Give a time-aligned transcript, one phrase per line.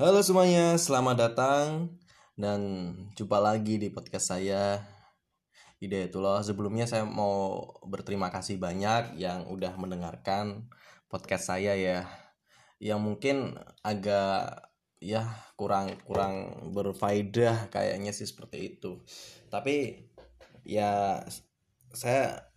[0.00, 1.92] Halo semuanya, selamat datang
[2.32, 2.60] dan
[3.20, 4.80] jumpa lagi di podcast saya
[5.76, 6.40] Hidayatullah.
[6.40, 10.72] Sebelumnya saya mau berterima kasih banyak yang udah mendengarkan
[11.12, 12.08] podcast saya ya.
[12.80, 13.36] Yang mungkin
[13.84, 14.72] agak
[15.04, 15.28] ya
[15.60, 19.04] kurang kurang berfaedah kayaknya sih seperti itu.
[19.52, 20.00] Tapi
[20.64, 21.20] ya
[21.92, 22.48] saya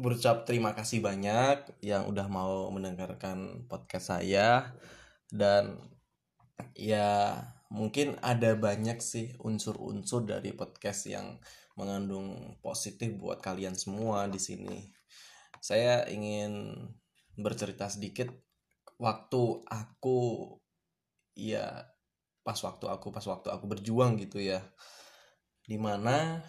[0.00, 4.72] berucap terima kasih banyak yang udah mau mendengarkan podcast saya
[5.28, 5.92] dan
[6.76, 7.38] ya
[7.72, 11.40] mungkin ada banyak sih unsur-unsur dari podcast yang
[11.76, 14.92] mengandung positif buat kalian semua di sini.
[15.62, 16.76] Saya ingin
[17.32, 18.28] bercerita sedikit
[19.00, 20.52] waktu aku
[21.32, 21.88] ya
[22.44, 24.60] pas waktu aku pas waktu aku berjuang gitu ya.
[25.64, 26.44] Di mana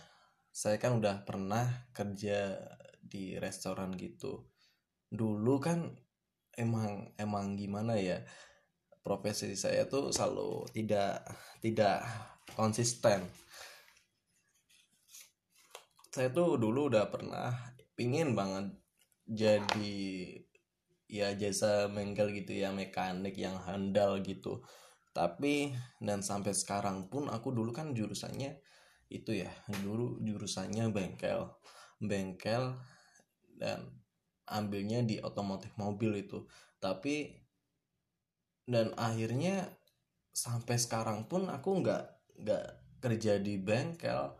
[0.52, 2.59] saya kan udah pernah kerja
[2.99, 4.49] di restoran gitu.
[5.07, 5.88] Dulu kan
[6.57, 8.21] emang emang gimana ya?
[9.04, 11.27] Profesi saya tuh selalu tidak
[11.59, 12.01] tidak
[12.55, 13.27] konsisten.
[16.13, 17.51] Saya tuh dulu udah pernah
[17.99, 18.71] pingin banget
[19.27, 19.99] jadi
[21.12, 24.63] ya jasa bengkel gitu ya mekanik yang handal gitu.
[25.13, 28.57] Tapi dan sampai sekarang pun aku dulu kan jurusannya
[29.13, 29.51] itu ya
[29.84, 31.54] dulu jurusannya bengkel.
[32.01, 32.79] Bengkel
[33.59, 33.93] dan
[34.49, 36.46] ambilnya di otomotif mobil itu.
[36.81, 37.43] Tapi
[38.63, 39.67] dan akhirnya
[40.33, 42.03] sampai sekarang pun aku nggak
[42.41, 42.65] nggak
[43.03, 44.33] kerja di bengkel.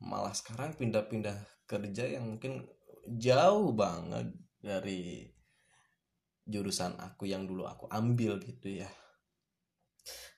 [0.00, 2.66] Malah sekarang pindah-pindah kerja yang mungkin
[3.06, 5.28] jauh banget dari
[6.44, 8.90] jurusan aku yang dulu aku ambil gitu ya.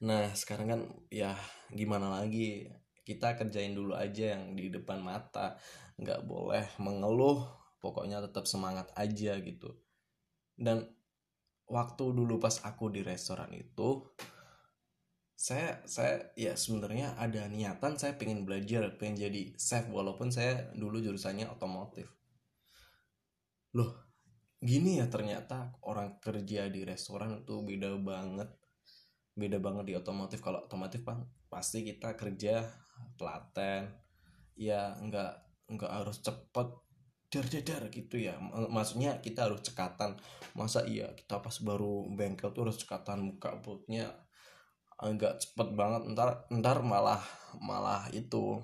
[0.04, 1.32] Nah sekarang kan ya
[1.72, 2.68] gimana lagi?
[3.02, 5.58] Kita kerjain dulu aja yang di depan mata.
[5.98, 7.42] Nggak boleh mengeluh.
[7.82, 9.74] Pokoknya tetap semangat aja gitu.
[10.54, 10.86] Dan
[11.68, 14.02] waktu dulu pas aku di restoran itu
[15.42, 21.02] saya saya ya sebenarnya ada niatan saya pengen belajar pengen jadi chef walaupun saya dulu
[21.02, 22.06] jurusannya otomotif.
[23.74, 23.90] Loh
[24.62, 28.54] gini ya ternyata orang kerja di restoran itu beda banget
[29.34, 30.38] beda banget di otomotif.
[30.38, 32.62] Kalau otomotif bang pasti kita kerja
[33.18, 33.90] telaten
[34.54, 35.32] ya nggak
[35.74, 36.68] nggak harus cepet
[37.32, 38.36] dar dar gitu ya.
[38.68, 40.20] Maksudnya kita harus cekatan.
[40.52, 44.12] Masa iya kita pas baru bengkel tuh harus cekatan muka botnya
[45.00, 46.12] agak cepet banget.
[46.12, 47.24] Ntar ntar malah
[47.56, 48.60] malah itu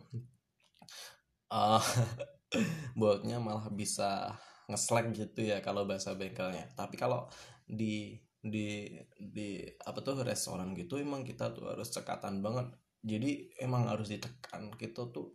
[1.48, 1.80] uh,
[3.00, 4.36] botnya malah bisa
[4.68, 6.68] ngeslek gitu ya kalau bahasa bengkelnya.
[6.76, 7.24] Tapi kalau
[7.64, 12.68] di di di apa tuh restoran gitu emang kita tuh harus cekatan banget.
[13.00, 15.32] Jadi emang harus ditekan gitu tuh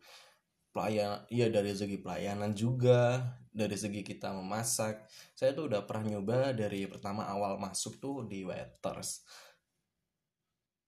[0.73, 3.21] pelayan iya dari segi pelayanan juga
[3.53, 5.05] dari segi kita memasak.
[5.37, 9.21] Saya tuh udah pernah nyoba dari pertama awal masuk tuh di waiters.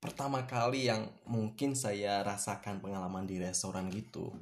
[0.02, 4.34] Pertama kali yang mungkin saya rasakan pengalaman di restoran gitu.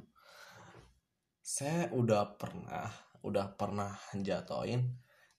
[1.44, 2.88] Saya udah pernah
[3.24, 4.84] udah pernah jatoin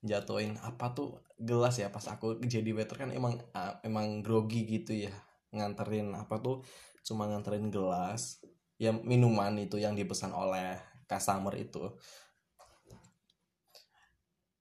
[0.05, 3.41] jatoin apa tuh gelas ya pas aku jadi waiter kan emang
[3.81, 5.13] emang grogi gitu ya.
[5.49, 6.61] Nganterin apa tuh
[7.05, 8.41] cuma nganterin gelas
[8.75, 10.75] ya minuman itu yang dipesan oleh
[11.07, 11.95] customer itu.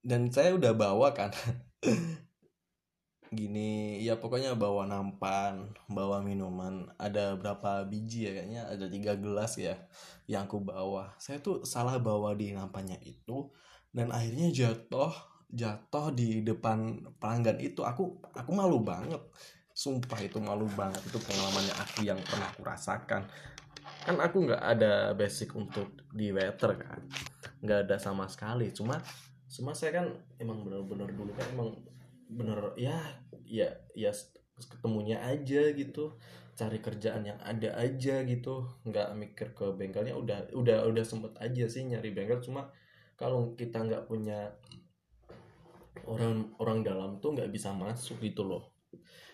[0.04, 1.32] Dan saya udah bawa kan.
[3.34, 6.86] Gini ya pokoknya bawa nampan bawa minuman.
[7.00, 8.62] Ada berapa biji ya kayaknya?
[8.68, 9.74] Ada tiga gelas ya
[10.30, 11.16] yang aku bawa.
[11.18, 13.50] Saya tuh salah bawa di nampannya itu
[13.90, 15.10] dan akhirnya jatuh
[15.50, 17.80] jatuh di depan pelanggan itu.
[17.82, 19.18] Aku aku malu banget.
[19.74, 21.02] Sumpah itu malu banget.
[21.02, 23.26] Itu pengalamannya aku yang pernah aku rasakan
[24.04, 27.00] kan aku nggak ada basic untuk di waiter kan.
[27.64, 28.68] Nggak ada sama sekali.
[28.70, 29.00] Cuma
[29.48, 30.06] cuma saya kan
[30.36, 31.70] emang bener-bener dulu kan emang
[32.28, 32.98] bener ya
[33.48, 34.12] ya ya
[34.68, 36.20] ketemunya aja gitu.
[36.54, 38.68] Cari kerjaan yang ada aja gitu.
[38.84, 40.14] Nggak mikir ke bengkelnya.
[40.14, 42.44] Udah udah udah sempet aja sih nyari bengkel.
[42.44, 42.68] Cuma
[43.16, 44.52] kalau kita nggak punya
[46.04, 48.76] orang orang dalam tuh nggak bisa masuk gitu loh.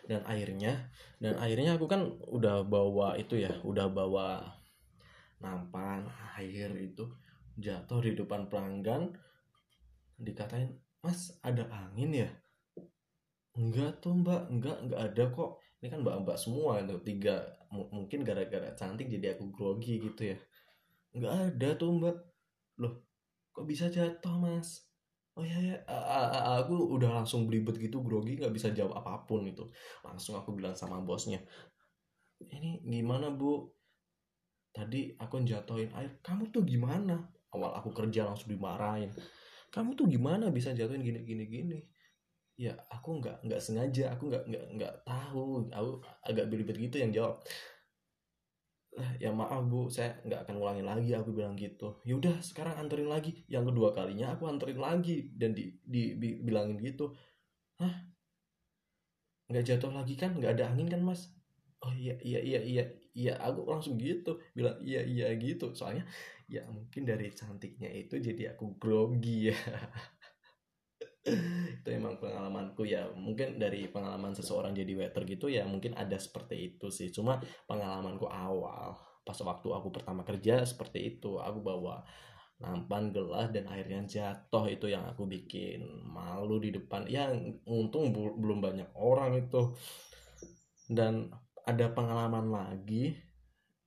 [0.06, 4.59] Dan akhirnya dan akhirnya aku kan udah bawa itu ya udah bawa
[5.40, 6.04] nampan
[6.38, 7.08] air itu
[7.56, 9.12] jatuh di depan pelanggan.
[10.20, 12.30] Dikatain mas ada angin ya?
[13.56, 14.52] Enggak tuh mbak.
[14.52, 15.50] Enggak enggak ada kok.
[15.80, 17.40] Ini kan mbak mbak semua itu tiga
[17.72, 20.38] M mungkin gara-gara cantik jadi aku grogi gitu ya.
[21.16, 22.16] Enggak ada tuh mbak.
[22.80, 23.04] Loh
[23.50, 24.86] kok bisa jatuh mas?
[25.38, 25.76] Oh ya ya
[26.60, 29.64] aku udah langsung belibet gitu grogi nggak bisa jawab apa pun itu.
[30.04, 31.40] Langsung aku bilang sama bosnya
[32.48, 33.68] ini gimana bu
[34.70, 37.26] tadi aku jatuhin air kamu tuh gimana?
[37.50, 39.10] Awal aku kerja langsung dimarahin
[39.70, 41.78] kamu tuh gimana bisa jatuhin gini gini gini?
[42.58, 45.90] Ya aku nggak nggak sengaja aku nggak nggak nggak tahu aku
[46.26, 47.40] agak bilibet gitu yang jawab.
[49.22, 52.02] Ya maaf bu saya nggak akan ngulangin lagi aku bilang gitu.
[52.02, 53.46] Yaudah sekarang anterin lagi.
[53.46, 57.14] Yang kedua kalinya aku anterin lagi dan di, di, di bilangin gitu.
[57.78, 57.94] Hah?
[59.48, 60.34] Nggak jatuh lagi kan?
[60.34, 61.30] Nggak ada angin kan mas?
[61.80, 62.84] Oh iya iya iya iya
[63.14, 64.38] iya aku langsung gitu.
[64.56, 65.74] Bilang iya iya gitu.
[65.74, 66.06] Soalnya
[66.50, 69.56] ya mungkin dari cantiknya itu jadi aku grogi ya.
[71.80, 73.12] Itu emang pengalamanku ya.
[73.12, 77.12] Mungkin dari pengalaman seseorang jadi waiter gitu ya mungkin ada seperti itu sih.
[77.12, 81.38] Cuma pengalamanku awal pas waktu aku pertama kerja seperti itu.
[81.38, 82.02] Aku bawa
[82.60, 87.08] nampan gelas dan akhirnya jatuh itu yang aku bikin malu di depan.
[87.08, 87.32] Ya
[87.68, 89.76] untung belum banyak orang itu.
[90.90, 91.30] Dan
[91.70, 93.14] ada pengalaman lagi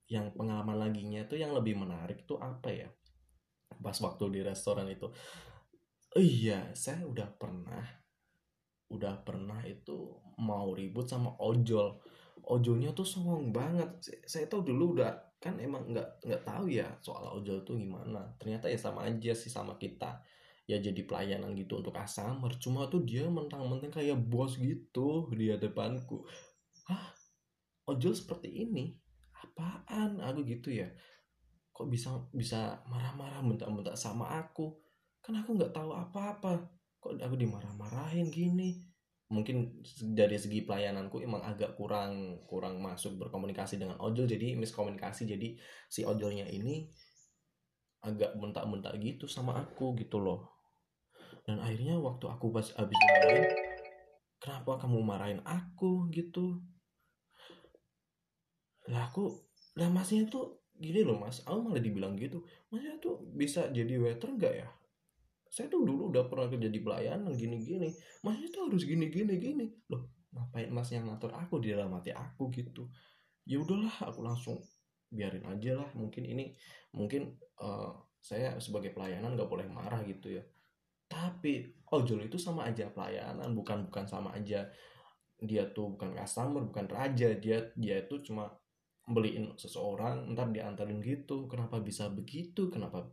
[0.08, 2.90] yang pengalaman laginya itu yang lebih menarik itu apa ya?
[3.80, 5.12] Pas waktu di restoran itu.
[6.14, 7.84] Iya saya udah pernah
[8.94, 12.00] udah pernah itu mau ribut sama ojol.
[12.44, 13.90] Ojolnya tuh songong banget.
[14.28, 18.22] Saya, tahu dulu udah kan emang nggak nggak tahu ya soal ojol tuh gimana.
[18.38, 20.22] Ternyata ya sama aja sih sama kita.
[20.70, 26.24] Ya jadi pelayanan gitu untuk asamer cuma tuh dia mentang-mentang kayak bos gitu di depanku
[26.88, 27.16] hah
[27.88, 28.96] ojol seperti ini?
[29.44, 30.24] Apaan?
[30.24, 30.88] Aku gitu ya.
[31.74, 34.78] Kok bisa bisa marah-marah bentak-bentak sama aku?
[35.24, 36.70] Kan aku nggak tahu apa-apa.
[37.02, 38.94] Kok aku dimarah-marahin gini?
[39.34, 39.82] Mungkin
[40.14, 45.26] dari segi pelayananku emang agak kurang kurang masuk berkomunikasi dengan ojol jadi miskomunikasi.
[45.26, 45.58] Jadi
[45.90, 46.86] si ojolnya ini
[48.04, 50.54] agak bentak-bentak gitu sama aku gitu loh.
[51.44, 53.48] Dan akhirnya waktu aku pas habis dimarahin
[54.40, 56.60] kenapa kamu marahin aku gitu
[58.92, 59.32] lah aku
[59.80, 61.42] lah masnya tuh gini loh mas.
[61.46, 62.44] Aku malah dibilang gitu.
[62.74, 64.68] Masnya tuh bisa jadi waiter enggak ya?
[65.54, 67.94] Saya tuh dulu udah pernah kerja di pelayanan gini-gini.
[68.26, 72.50] Masnya tuh harus gini-gini gini loh ngapain mas yang ngatur aku di dalam hati aku
[72.50, 72.90] gitu.
[73.46, 74.58] Ya udahlah aku langsung
[75.14, 75.90] biarin aja lah.
[75.94, 76.58] Mungkin ini
[76.90, 80.44] mungkin uh, saya sebagai pelayanan nggak boleh marah gitu ya.
[81.06, 84.66] Tapi ojol itu sama aja pelayanan bukan bukan sama aja.
[85.38, 87.30] Dia tuh bukan customer bukan raja.
[87.38, 88.50] Dia dia itu cuma
[89.04, 91.48] beliin seseorang ntar diantarin gitu.
[91.52, 92.72] Kenapa bisa begitu?
[92.72, 93.04] Kenapa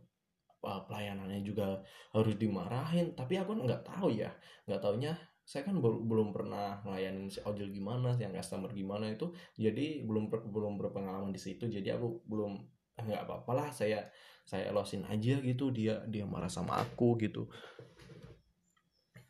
[0.63, 1.83] uh, pelayanannya juga
[2.15, 3.11] harus dimarahin?
[3.15, 4.31] Tapi aku nggak tahu ya.
[4.67, 9.35] Nggak taunya saya kan belum pernah ngelayanin si ojol gimana yang customer gimana itu.
[9.59, 11.67] Jadi belum belum berpengalaman di situ.
[11.67, 12.61] Jadi aku belum
[12.95, 14.07] eh, nggak apa-apa lah saya
[14.47, 15.75] saya losin aja gitu.
[15.75, 17.51] Dia dia marah sama aku gitu.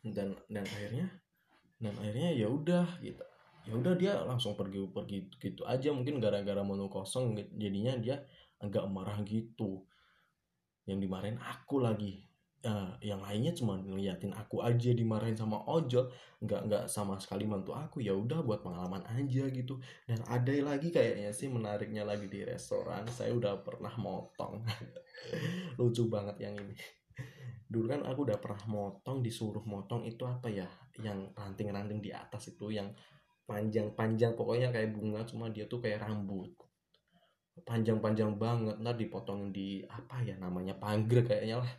[0.02, 1.10] Dan dan akhirnya
[1.82, 3.31] dan akhirnya ya udah gitu
[3.62, 8.26] ya udah dia langsung pergi pergi gitu aja mungkin gara-gara menu kosong jadinya dia
[8.62, 9.82] agak marah gitu.
[10.86, 12.30] Yang dimarahin aku lagi.
[12.62, 16.06] Uh, yang lainnya cuma ngeliatin aku aja dimarahin sama ojol.
[16.38, 17.98] Nggak nggak sama sekali mantu aku.
[17.98, 19.82] Ya udah buat pengalaman aja gitu.
[20.06, 23.10] Dan ada lagi kayaknya sih menariknya lagi di restoran.
[23.10, 24.62] Saya udah pernah motong.
[25.78, 26.78] Lucu banget yang ini.
[27.66, 30.70] Dulu kan aku udah pernah motong disuruh motong itu apa ya?
[31.02, 32.94] Yang ranting-ranting di atas itu yang
[33.46, 36.50] panjang-panjang pokoknya kayak bunga cuma dia tuh kayak rambut.
[37.62, 41.72] Panjang-panjang banget ntar dipotong di apa ya namanya pangger kayaknya lah.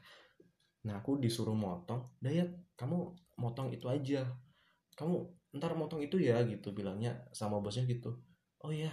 [0.86, 4.28] Nah aku disuruh motong Dayat kamu motong itu aja.
[4.94, 5.16] Kamu
[5.58, 8.14] ntar motong itu ya gitu bilangnya sama bosnya gitu.
[8.62, 8.92] Oh ya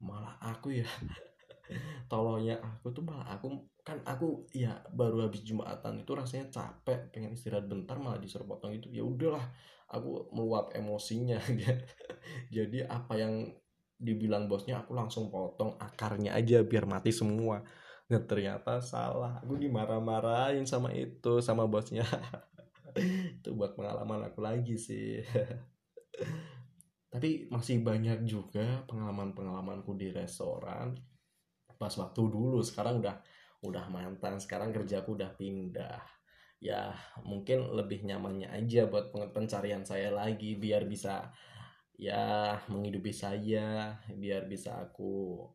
[0.00, 0.88] malah aku ya.
[2.10, 7.34] Tolongnya aku tuh malah aku kan aku ya baru habis jumatan itu rasanya capek pengen
[7.34, 8.86] istirahat bentar malah disuruh potong itu.
[8.94, 9.42] Ya udahlah
[9.90, 11.42] aku meluap emosinya
[12.54, 13.52] jadi apa yang
[14.02, 17.62] dibilang bosnya aku langsung potong akarnya aja biar mati semua.
[18.10, 19.40] Dan ternyata salah.
[19.40, 22.04] Aku dimarah-marahin sama itu sama bosnya.
[23.40, 25.24] Itu buat pengalaman aku lagi sih.
[27.12, 30.92] Tapi masih banyak juga pengalaman-pengalamanku di restoran
[31.80, 32.60] pas waktu dulu.
[32.60, 33.16] Sekarang udah
[33.62, 36.02] udah mantan sekarang kerjaku udah pindah.
[36.62, 36.94] Ya
[37.26, 41.30] mungkin lebih nyamannya aja buat pencarian saya lagi biar bisa
[41.98, 45.46] ya menghidupi saya biar bisa aku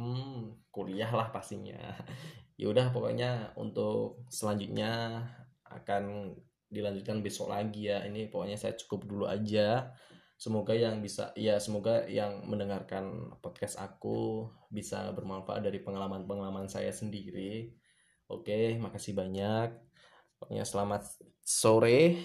[0.00, 1.78] hmm, kuliah lah pastinya.
[2.54, 5.18] Ya udah pokoknya untuk selanjutnya
[5.66, 6.38] akan
[6.70, 8.06] dilanjutkan besok lagi ya.
[8.06, 9.90] Ini pokoknya saya cukup dulu aja
[10.44, 17.72] semoga yang bisa ya semoga yang mendengarkan podcast aku bisa bermanfaat dari pengalaman-pengalaman saya sendiri
[18.28, 19.72] oke makasih banyak
[20.36, 21.08] pokoknya selamat
[21.40, 22.20] sore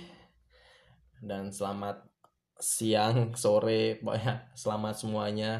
[1.23, 2.03] dan selamat
[2.59, 5.51] siang, sore, pokoknya selamat semuanya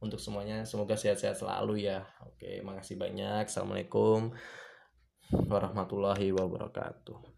[0.00, 0.64] untuk semuanya.
[0.64, 2.04] Semoga sehat-sehat selalu ya.
[2.24, 3.48] Oke, makasih banyak.
[3.48, 4.32] Assalamualaikum
[5.32, 7.35] warahmatullahi wabarakatuh.